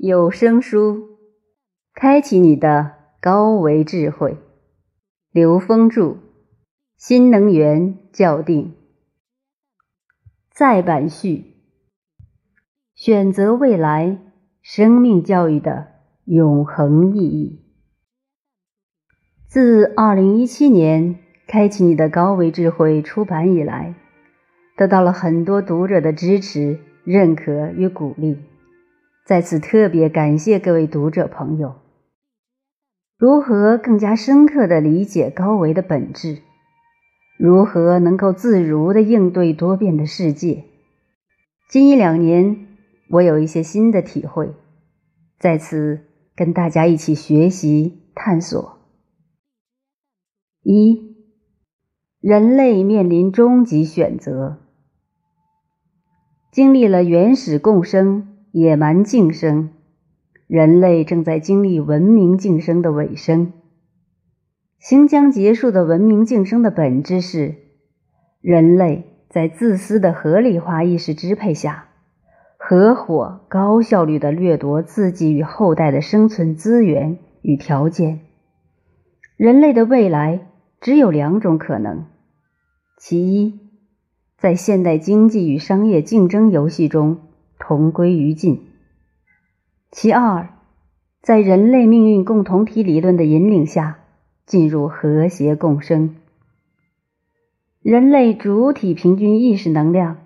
[0.00, 1.18] 有声书，
[1.92, 4.36] 开启你的高维智慧。
[5.32, 6.18] 刘峰著，
[6.96, 8.74] 新能源校定。
[10.52, 11.56] 再版序：
[12.94, 14.20] 选择未来
[14.62, 15.88] 生命教育的
[16.26, 17.60] 永恒意义。
[19.48, 21.16] 自二零一七年
[21.48, 23.96] 《开启你的高维智慧》出版以来，
[24.76, 28.38] 得到了很多读者的支持、认可与鼓励。
[29.28, 31.74] 在此特别感谢各位读者朋友。
[33.18, 36.38] 如何更加深刻地理解高维的本质？
[37.38, 40.64] 如何能够自如地应对多变的世界？
[41.68, 42.68] 近一两年，
[43.10, 44.54] 我有一些新的体会，
[45.38, 48.78] 在此跟大家一起学习探索。
[50.62, 51.18] 一，
[52.22, 54.60] 人类面临终极选择，
[56.50, 58.37] 经历了原始共生。
[58.58, 59.70] 野蛮晋升，
[60.48, 63.52] 人类正在经历文明晋升的尾声。
[64.80, 67.54] 行将结束的文明晋升的本质是，
[68.40, 71.86] 人类在自私的合理化意识支配下，
[72.56, 78.20] 合伙高效率的掠夺自己与后代的生存资源与条件。
[79.36, 80.48] 人类的未来
[80.80, 82.06] 只有两种可能：
[82.98, 83.60] 其一，
[84.36, 87.18] 在现代经济与商业竞争游戏中。
[87.58, 88.66] 同归于尽。
[89.90, 90.50] 其二，
[91.22, 93.98] 在人类命运共同体理论的引领下，
[94.46, 96.16] 进入和谐共生。
[97.82, 100.18] 人类主体平均意识能量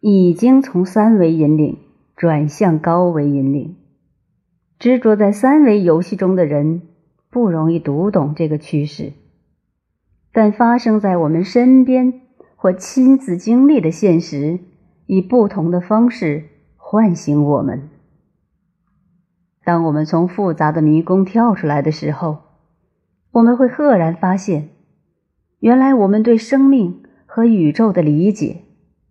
[0.00, 1.78] 已经从三维引领
[2.16, 3.76] 转向高维引领。
[4.78, 6.82] 执着在三维游戏中的人
[7.30, 9.12] 不容易读懂这个趋势，
[10.32, 12.20] 但发生在我们身边
[12.56, 14.58] 或亲自经历的现实，
[15.06, 16.44] 以不同的方式。
[16.88, 17.88] 唤醒我们。
[19.64, 22.44] 当我们从复杂的迷宫跳出来的时候，
[23.32, 24.68] 我们会赫然发现，
[25.58, 28.62] 原来我们对生命和宇宙的理解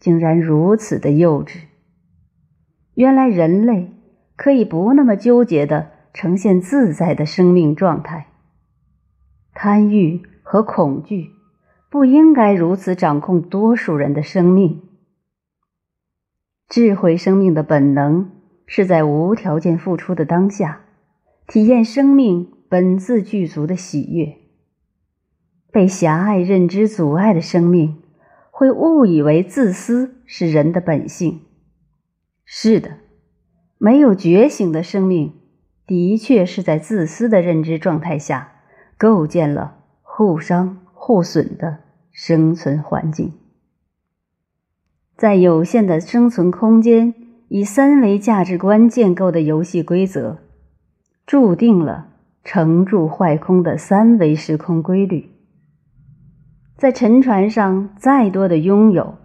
[0.00, 1.58] 竟然如此的幼稚。
[2.94, 3.92] 原来人类
[4.34, 8.28] 可以不那么纠结的呈现自在的生命状态。
[9.52, 11.32] 贪欲和恐惧
[11.90, 14.87] 不应该如此掌控多数人的生命。
[16.68, 18.30] 智慧生命的本能
[18.66, 20.82] 是在无条件付出的当下，
[21.46, 24.36] 体验生命本自具足的喜悦。
[25.72, 28.02] 被狭隘认知阻碍的生命，
[28.50, 31.40] 会误以为自私是人的本性。
[32.44, 32.98] 是的，
[33.78, 35.32] 没有觉醒的生命，
[35.86, 38.52] 的确是在自私的认知状态下，
[38.98, 41.78] 构建了互伤互损的
[42.12, 43.32] 生存环境。
[45.18, 47.12] 在有限的生存空间，
[47.48, 50.38] 以三维价值观建构的游戏规则，
[51.26, 52.06] 注定了
[52.44, 55.30] 成住坏空的三维时空规律。
[56.76, 59.16] 在沉船上，再多的拥有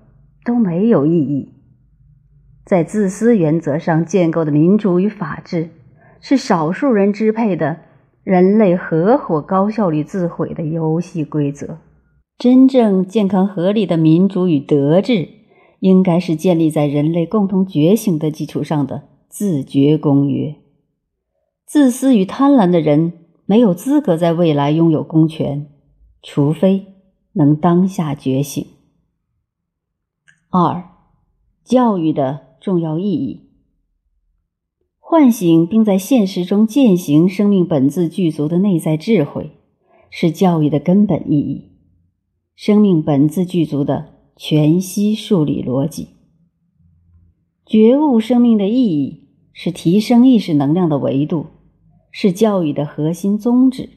[0.44, 1.54] 都没有意义。
[2.66, 5.70] 在自私原则上建构的民主与法治，
[6.20, 7.78] 是少数人支配的
[8.24, 11.78] 人类合伙高效率自毁的游戏规则。
[12.40, 15.43] 真正健康合理的民主与德治。
[15.84, 20.56] 应该是建立在人类共同觉醒的基础上的自觉公约。
[21.66, 23.12] 自私与贪婪的人
[23.46, 25.68] 没有资格在未来拥有公权，
[26.22, 26.86] 除非
[27.34, 28.66] 能当下觉醒。
[30.50, 30.86] 二、
[31.66, 33.50] 教育的重要意义：
[35.00, 39.52] 唤醒并在现实中践行生命本自具足的内在智慧，
[40.10, 41.74] 是教育的根本意义。
[42.56, 44.13] 生命本自具足的。
[44.36, 46.08] 全息数理逻辑，
[47.66, 51.46] 觉悟生命的意义是提升意识能量的维度，
[52.10, 53.90] 是教育的核心宗旨。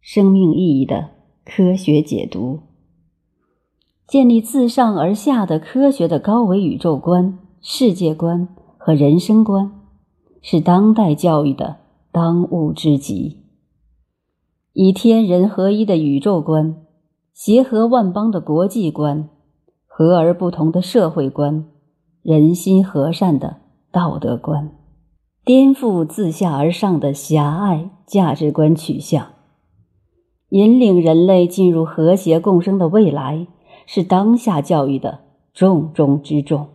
[0.00, 1.10] 生命意义的
[1.44, 2.60] 科学解读，
[4.06, 8.46] 建立自上而下的科学的高维宇宙观、世界观
[8.78, 9.72] 和人生观，
[10.40, 11.78] 是当代教育的
[12.12, 13.42] 当务之急。
[14.74, 16.76] 以天人合一的宇宙观，
[17.34, 19.28] 协和万邦的国际观。
[19.98, 21.64] 和而不同的社会观，
[22.20, 24.76] 人心和善的道德观，
[25.42, 29.28] 颠覆自下而上的狭隘价值观取向，
[30.50, 33.46] 引领人类进入和谐共生的未来，
[33.86, 35.20] 是当下教育的
[35.54, 36.68] 重中之重。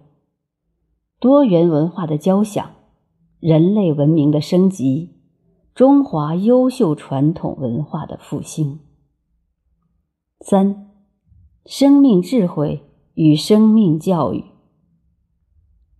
[1.19, 2.71] 多元文化的交响，
[3.39, 5.11] 人类文明的升级，
[5.75, 8.79] 中华优秀传统文化的复兴。
[10.39, 10.89] 三，
[11.67, 12.87] 生命智慧。
[13.23, 14.45] 与生命教育、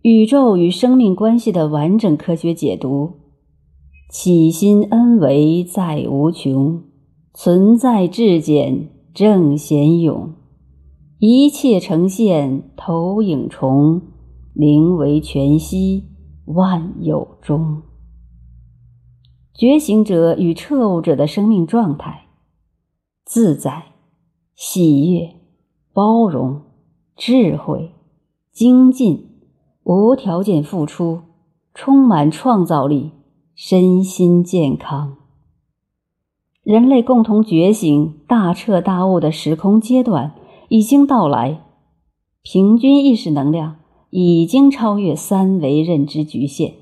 [0.00, 3.20] 宇宙与生命关系的完整科学解读，
[4.10, 6.82] 起心恩为在无穷，
[7.32, 10.32] 存在至简正显勇，
[11.20, 14.02] 一切呈现投影重，
[14.52, 16.08] 灵为全息
[16.46, 17.82] 万有中。
[19.54, 22.26] 觉醒者与彻悟者的生命状态：
[23.24, 23.92] 自在、
[24.56, 25.36] 喜悦、
[25.92, 26.62] 包容、
[27.16, 27.92] 智慧、
[28.50, 29.28] 精进、
[29.84, 31.20] 无条件付出、
[31.74, 33.12] 充满创造力、
[33.54, 35.16] 身心健康。
[36.62, 40.34] 人类共同觉醒、大彻大悟的时空阶段
[40.68, 41.60] 已经到来，
[42.42, 43.76] 平均意识能量
[44.10, 46.74] 已经超越三维认知局限。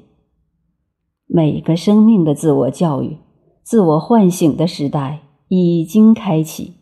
[1.27, 3.19] 每个生命的自我教育、
[3.63, 6.80] 自我唤醒的时代已经开启。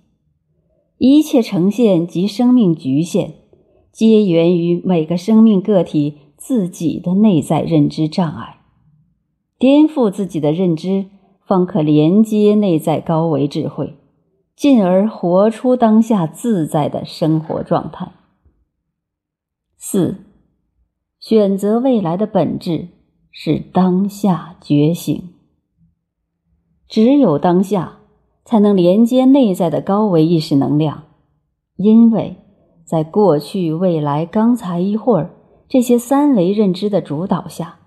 [0.99, 3.33] 一切呈现及生命局限，
[3.91, 8.61] 皆源于每个生命个体自己的内在认知障碍。
[9.59, 11.07] 颠覆自己的认知，
[11.47, 13.95] 方可连接内在高维智慧，
[14.55, 18.13] 进而活出当下自在的生活状态。
[19.77, 20.17] 四、
[21.19, 22.89] 选择未来的本质。
[23.41, 25.29] 是当下觉醒，
[26.89, 27.98] 只有当下
[28.49, 31.03] 才能连接内在的高维意识能量，
[31.77, 32.39] 因为
[32.83, 35.35] 在过去、未来、刚才一会儿
[35.69, 37.81] 这些三维认知的主导下，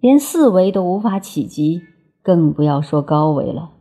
[0.00, 1.82] 连四维都无法企及，
[2.22, 3.72] 更不要说高维了。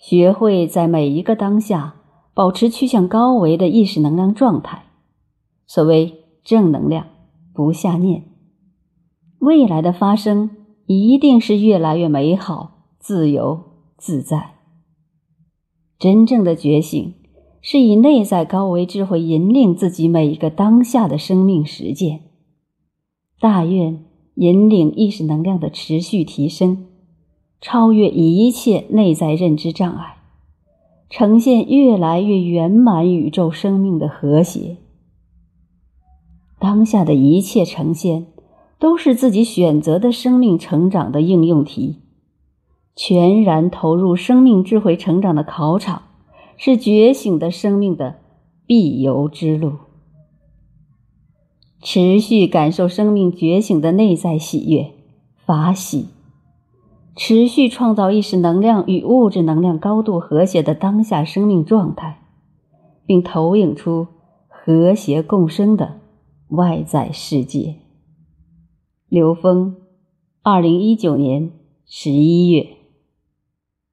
[0.00, 1.96] 学会在每一个当下
[2.32, 4.84] 保持趋向高维的意识能量状态，
[5.66, 7.08] 所谓正能量，
[7.52, 8.24] 不下念。
[9.38, 10.48] 未来的发生
[10.86, 13.60] 一定是越来越美好、自由
[13.98, 14.61] 自在。
[16.02, 17.14] 真正的觉醒
[17.60, 22.22] 是以内在高维智慧引领自己每一个当下的生命实践。
[23.38, 24.04] 大愿
[24.34, 26.86] 引领意识能量的持续提升，
[27.60, 30.16] 超越一切内在认知障碍，
[31.08, 34.78] 呈现越来越圆满宇宙生命的和谐。
[36.58, 38.26] 当下的一切呈现。
[38.80, 42.00] 都是自己选择的生命成长的应用题，
[42.94, 46.02] 全然投入生命智慧成长的考场，
[46.56, 48.16] 是觉醒的生命的
[48.66, 49.72] 必由之路。
[51.80, 54.92] 持续感受生命觉醒的内在喜悦、
[55.44, 56.08] 法喜，
[57.16, 62.22] 持续创造意识能量与物质能量高度和谐的当下生命状态，
[63.04, 64.06] 并投影出
[64.48, 65.98] 和谐共生的
[66.50, 67.76] 外在世界。
[69.08, 69.76] 刘峰，
[70.42, 71.50] 二零一九年
[71.86, 72.81] 十一月。